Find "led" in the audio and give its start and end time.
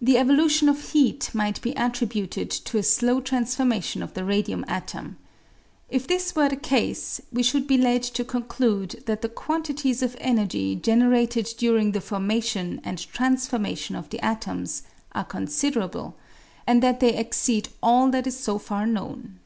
7.76-8.02